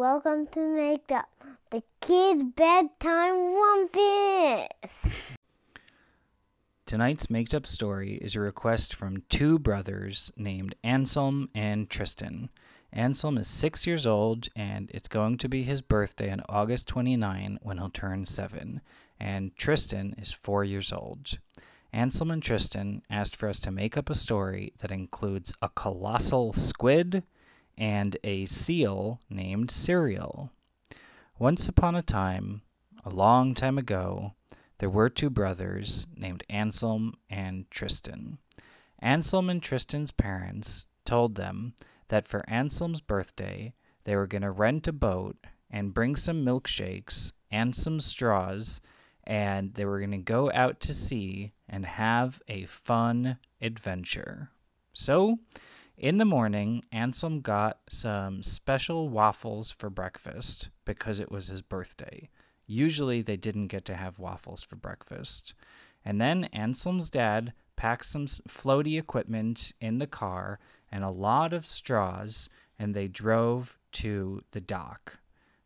[0.00, 1.28] Welcome to Maked Up,
[1.68, 5.12] the kids' bedtime rumpus.
[6.86, 12.48] Tonight's Maked Up story is a request from two brothers named Anselm and Tristan.
[12.90, 17.58] Anselm is six years old, and it's going to be his birthday on August 29
[17.60, 18.80] when he'll turn seven.
[19.20, 21.36] And Tristan is four years old.
[21.92, 26.54] Anselm and Tristan asked for us to make up a story that includes a colossal
[26.54, 27.22] squid
[27.80, 30.52] and a seal named Cereal.
[31.38, 32.60] Once upon a time,
[33.06, 34.34] a long time ago,
[34.78, 38.36] there were two brothers named Anselm and Tristan.
[38.98, 41.72] Anselm and Tristan's parents told them
[42.08, 43.72] that for Anselm's birthday,
[44.04, 45.38] they were going to rent a boat
[45.70, 48.82] and bring some milkshakes and some straws,
[49.24, 54.50] and they were going to go out to sea and have a fun adventure.
[54.92, 55.38] So,
[56.00, 62.30] in the morning, Anselm got some special waffles for breakfast because it was his birthday.
[62.66, 65.52] Usually, they didn't get to have waffles for breakfast.
[66.02, 70.58] And then Anselm's dad packed some floaty equipment in the car
[70.90, 72.48] and a lot of straws,
[72.78, 75.18] and they drove to the dock.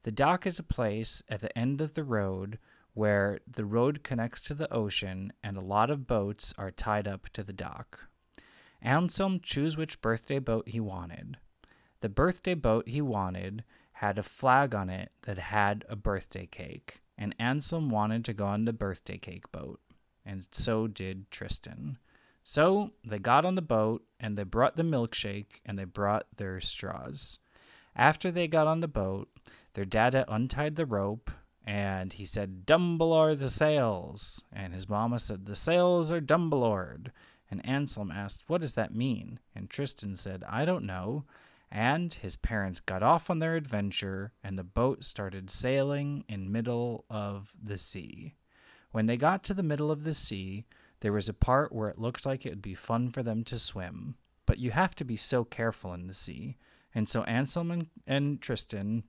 [0.02, 2.58] The dock is a place at the end of the road
[2.92, 7.28] where the road connects to the ocean and a lot of boats are tied up
[7.34, 8.08] to the dock.
[8.84, 11.38] Anselm chose which birthday boat he wanted.
[12.00, 17.00] The birthday boat he wanted had a flag on it that had a birthday cake,
[17.16, 19.80] and Anselm wanted to go on the birthday cake boat,
[20.24, 21.98] and so did Tristan.
[22.44, 26.60] So they got on the boat and they brought the milkshake and they brought their
[26.60, 27.38] straws.
[27.96, 29.30] After they got on the boat,
[29.72, 31.30] their dada untied the rope
[31.66, 34.44] and he said, Dumbledore the sails.
[34.52, 37.10] And his mama said, The sails are Dumbledored.
[37.50, 39.38] And Anselm asked, What does that mean?
[39.54, 41.24] And Tristan said, I don't know.
[41.70, 47.04] And his parents got off on their adventure, and the boat started sailing in middle
[47.10, 48.34] of the sea.
[48.92, 50.66] When they got to the middle of the sea,
[51.00, 53.58] there was a part where it looked like it would be fun for them to
[53.58, 54.14] swim.
[54.46, 56.56] But you have to be so careful in the sea.
[56.94, 59.02] And so Anselm and, and Tristan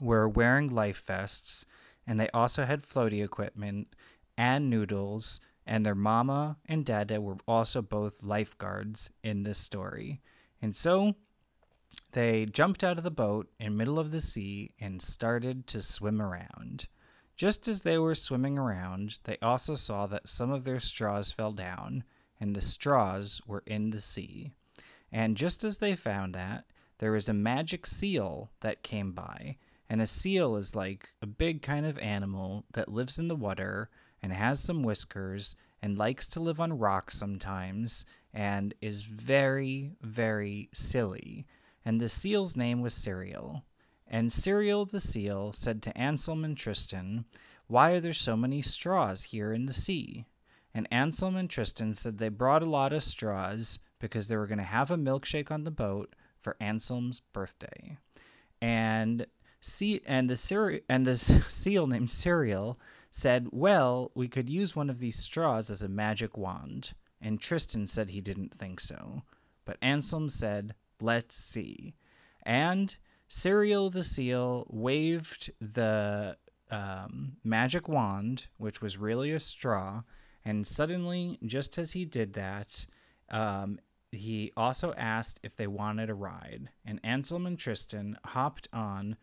[0.00, 1.66] were wearing life vests,
[2.06, 3.94] and they also had floaty equipment
[4.36, 10.20] and noodles, and their mama and dada were also both lifeguards in this story.
[10.60, 11.14] And so
[12.12, 16.20] they jumped out of the boat in middle of the sea and started to swim
[16.20, 16.86] around.
[17.36, 21.52] Just as they were swimming around, they also saw that some of their straws fell
[21.52, 22.04] down,
[22.40, 24.52] and the straws were in the sea.
[25.10, 26.64] And just as they found that,
[26.98, 29.56] there was a magic seal that came by,
[29.88, 33.90] and a seal is like a big kind of animal that lives in the water
[34.24, 40.70] and has some whiskers and likes to live on rocks sometimes and is very, very
[40.72, 41.46] silly.
[41.84, 43.64] And the seal's name was Cereal.
[44.08, 47.26] And Cereal the seal said to Anselm and Tristan,
[47.66, 50.24] Why are there so many straws here in the sea?
[50.72, 54.56] And Anselm and Tristan said they brought a lot of straws because they were going
[54.56, 57.98] to have a milkshake on the boat for Anselm's birthday.
[58.62, 59.26] And
[59.66, 61.16] See, and the cere- and the
[61.48, 62.78] seal named Cereal
[63.14, 67.86] said, "Well, we could use one of these straws as a magic wand." And Tristan
[67.86, 69.22] said he didn't think so,
[69.64, 71.94] but Anselm said, "Let's see."
[72.42, 72.96] And
[73.28, 76.36] Cereal the seal waved the
[76.72, 80.02] um, magic wand, which was really a straw,
[80.44, 82.84] and suddenly, just as he did that,
[83.30, 83.78] um,
[84.10, 86.68] he also asked if they wanted a ride.
[86.84, 89.16] And Anselm and Tristan hopped on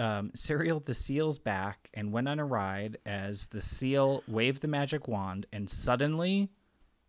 [0.00, 4.68] um, Cereal the seal's back and went on a ride as the seal waved the
[4.68, 6.50] magic wand, and suddenly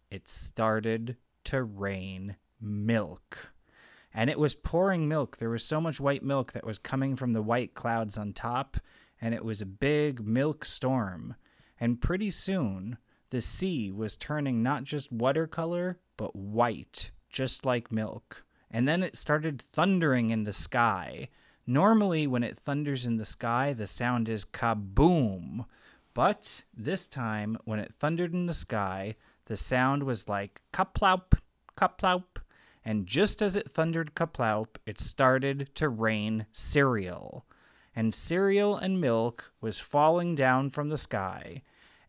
[0.10, 1.16] it started
[1.46, 3.54] to rain milk.
[4.14, 5.38] And it was pouring milk.
[5.38, 8.76] There was so much white milk that was coming from the white clouds on top,
[9.22, 11.36] and it was a big milk storm.
[11.80, 12.98] And pretty soon,
[13.30, 18.44] the sea was turning not just watercolor, but white, just like milk.
[18.70, 21.30] And then it started thundering in the sky
[21.68, 25.66] Normally, when it thunders in the sky, the sound is kaboom.
[26.14, 29.16] But this time, when it thundered in the sky,
[29.46, 31.38] the sound was like kaploup,
[31.78, 32.42] kaploup.
[32.84, 37.46] And just as it thundered kaploup, it started to rain cereal.
[37.96, 41.62] And cereal and milk was falling down from the sky.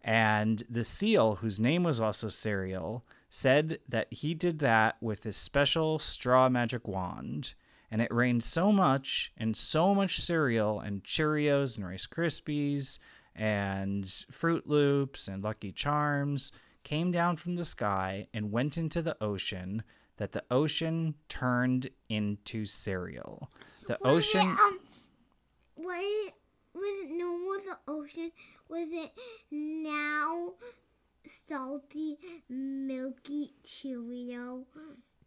[0.02, 5.36] And the seal, whose name was also Cereal, said that he did that with his
[5.36, 7.54] special straw magic wand
[7.92, 12.98] and it rained so much and so much cereal and Cheerios and Rice Krispies
[13.36, 16.52] and Froot Loops and Lucky Charms
[16.84, 19.82] came down from the sky and went into the ocean
[20.16, 23.50] that the ocean turned into cereal.
[23.86, 24.80] The ocean Um,
[25.74, 26.30] why
[26.72, 28.32] was it no more the ocean?
[28.70, 29.10] Was it
[29.50, 30.54] now
[31.26, 32.16] salty,
[32.48, 34.64] milky Cheerio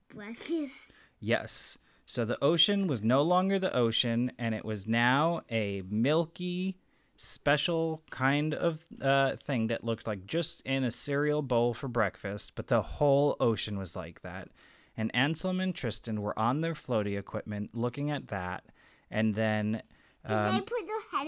[0.10, 0.94] breakfast?
[1.20, 1.78] Yes.
[2.06, 6.78] So the ocean was no longer the ocean, and it was now a milky,
[7.18, 12.54] special kind of uh, thing that looked like just in a cereal bowl for breakfast,
[12.56, 14.50] but the whole ocean was like that.
[14.96, 18.66] And Anselm and Tristan were on their floaty equipment looking at that,
[19.10, 19.82] and then.
[20.28, 21.28] Did Um, they put their head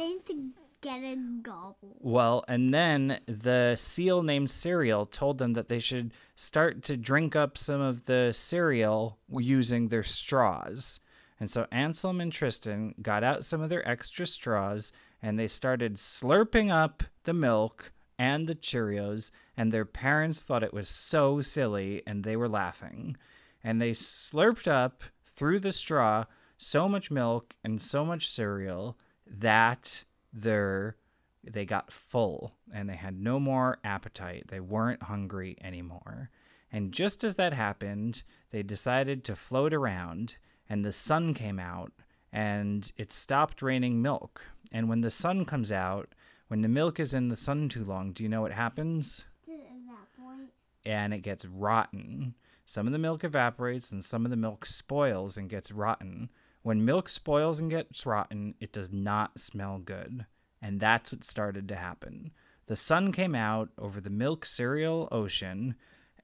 [0.81, 1.97] get a gobble?
[1.99, 7.35] Well, and then the seal named Cereal told them that they should start to drink
[7.35, 10.99] up some of the cereal using their straws.
[11.39, 14.91] And so Anselm and Tristan got out some of their extra straws
[15.21, 20.73] and they started slurping up the milk and the Cheerios, and their parents thought it
[20.73, 23.15] was so silly and they were laughing.
[23.63, 26.25] And they slurped up through the straw
[26.57, 28.97] so much milk and so much cereal
[29.27, 30.03] that
[30.33, 30.97] their
[31.43, 34.45] they got full and they had no more appetite.
[34.47, 36.29] They weren't hungry anymore.
[36.71, 40.37] And just as that happened, they decided to float around
[40.69, 41.93] and the sun came out
[42.33, 44.47] and it stopped raining milk.
[44.71, 46.09] And when the sun comes out,
[46.49, 49.25] when the milk is in the sun too long, do you know what happens?
[49.45, 50.49] Did it evaporate?
[50.85, 52.35] and it gets rotten.
[52.65, 56.29] Some of the milk evaporates and some of the milk spoils and gets rotten.
[56.61, 60.25] When milk spoils and gets rotten, it does not smell good.
[60.61, 62.31] And that's what started to happen.
[62.65, 65.75] The sun came out over the milk cereal ocean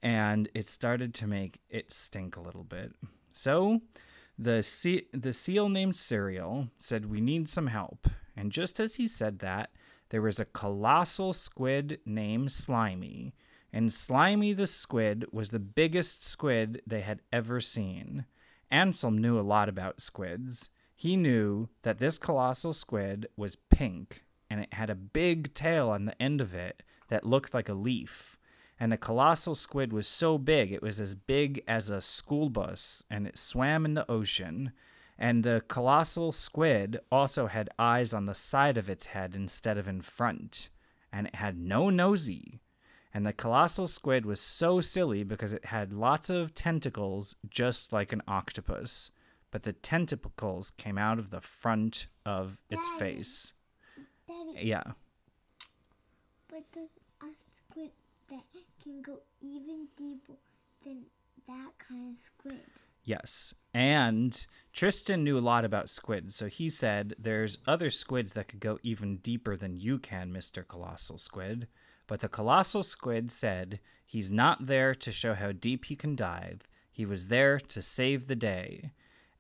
[0.02, 2.94] and it started to make it stink a little bit.
[3.32, 3.82] So
[4.38, 8.08] the, sea- the seal named Cereal said, We need some help.
[8.36, 9.70] And just as he said that,
[10.10, 13.34] there was a colossal squid named Slimy.
[13.72, 18.26] And Slimy the squid was the biggest squid they had ever seen.
[18.74, 20.72] Anselm knew a lot about squids.
[20.96, 26.06] He knew that this colossal squid was pink, and it had a big tail on
[26.06, 28.36] the end of it that looked like a leaf.
[28.80, 33.04] And the colossal squid was so big, it was as big as a school bus,
[33.12, 34.72] and it swam in the ocean.
[35.20, 39.88] And the colossal squid also had eyes on the side of its head instead of
[39.88, 40.70] in front,
[41.12, 42.63] and it had no nosy.
[43.14, 48.12] And the colossal squid was so silly because it had lots of tentacles, just like
[48.12, 49.12] an octopus.
[49.52, 53.00] But the tentacles came out of the front of its Daddy.
[53.00, 53.54] face.
[54.28, 54.94] Daddy, Yeah.
[56.50, 57.92] but there's a squid
[58.30, 58.44] that
[58.82, 60.34] can go even deeper
[60.84, 61.06] than
[61.48, 62.62] that kind of squid.
[63.04, 63.54] Yes.
[63.74, 68.60] And Tristan knew a lot about squids, so he said there's other squids that could
[68.60, 70.66] go even deeper than you can, Mr.
[70.68, 71.68] Colossal Squid.
[72.08, 76.68] But the Colossal Squid said he's not there to show how deep he can dive.
[76.92, 78.92] He was there to save the day.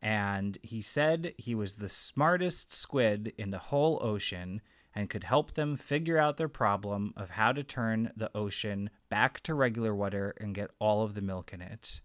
[0.02, 4.62] And he said he was the smartest squid in the whole ocean
[4.96, 9.40] and could help them figure out their problem of how to turn the ocean back
[9.42, 12.02] to regular water and get all of the milk in it.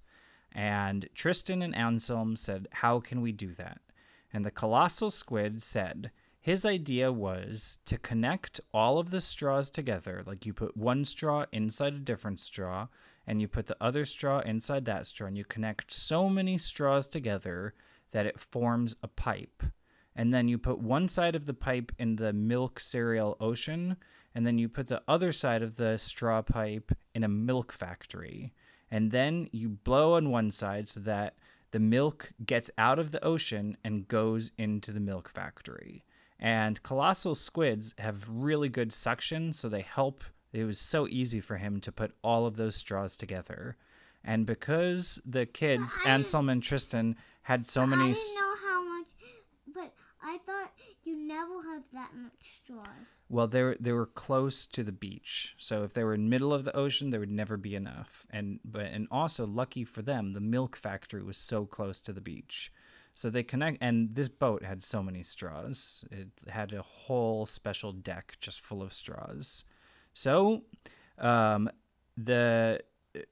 [0.53, 3.81] And Tristan and Anselm said, How can we do that?
[4.33, 6.11] And the colossal squid said,
[6.49, 10.23] his idea was to connect all of the straws together.
[10.25, 12.89] Like you put one straw inside a different straw,
[13.27, 17.06] and you put the other straw inside that straw, and you connect so many straws
[17.06, 17.75] together
[18.12, 19.62] that it forms a pipe.
[20.17, 23.99] And then you put one side of the pipe in the milk cereal ocean,
[24.35, 28.55] and then you put the other side of the straw pipe in a milk factory.
[28.90, 31.35] And then you blow on one side so that
[31.73, 36.07] the milk gets out of the ocean and goes into the milk factory.
[36.38, 40.23] And colossal squids have really good suction, so they help.
[40.52, 43.76] It was so easy for him to put all of those straws together.
[44.25, 48.11] And because the kids, Anselm and Tristan, had so many.
[48.11, 49.07] I didn't know how much,
[49.75, 50.73] but I thought
[51.04, 52.87] you never have that much straws.
[53.28, 56.52] Well, they were, they were close to the beach, so if they were in middle
[56.52, 58.26] of the ocean, there would never be enough.
[58.30, 62.21] And but and also lucky for them, the milk factory was so close to the
[62.21, 62.73] beach,
[63.19, 63.79] so they connect.
[63.81, 68.81] And this boat had so many straws; it had a whole special deck just full
[68.81, 69.65] of straws.
[70.15, 70.63] So,
[71.19, 71.69] um,
[72.17, 72.81] the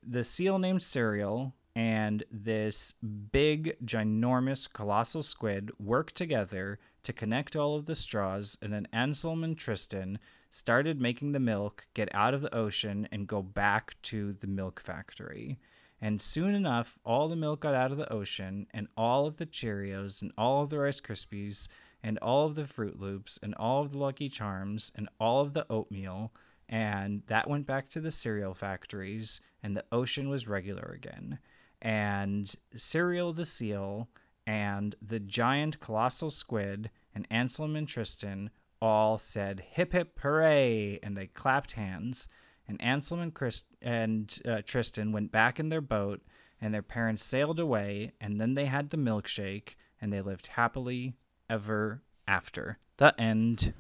[0.02, 2.94] the seal named Cereal and this
[3.30, 9.44] big, ginormous, colossal squid work together to connect all of the straws, and then Anselm
[9.44, 10.18] and Tristan
[10.50, 14.80] started making the milk get out of the ocean and go back to the milk
[14.80, 15.60] factory.
[16.06, 19.44] And soon enough, all the milk got out of the ocean, and all of the
[19.44, 21.66] Cheerios, and all of the Rice Krispies,
[22.00, 25.52] and all of the Froot Loops, and all of the Lucky Charms, and all of
[25.52, 26.32] the oatmeal,
[26.68, 31.40] and that went back to the cereal factories, and the ocean was regular again.
[31.82, 34.08] And Cereal the seal,
[34.46, 41.16] and the giant colossal squid, and Anselm and Tristan all said hip hip hooray and
[41.16, 42.28] they clapped hands
[42.68, 46.20] and Anselm and Chris and uh, Tristan went back in their boat
[46.60, 51.14] and their parents sailed away and then they had the milkshake and they lived happily
[51.48, 52.78] ever after.
[52.96, 53.74] The end.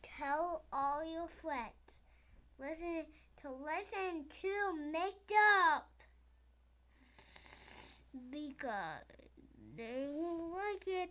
[0.00, 2.00] Tell all your friends.
[2.58, 3.04] Listen
[3.42, 5.32] to listen to Maked
[5.66, 5.90] Up
[8.30, 9.02] because
[9.76, 11.10] they will like it.